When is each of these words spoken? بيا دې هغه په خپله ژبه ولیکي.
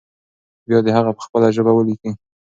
بيا 0.67 0.79
دې 0.85 0.91
هغه 0.97 1.11
په 1.17 1.21
خپله 1.25 1.47
ژبه 1.55 1.71
ولیکي. 1.73 2.11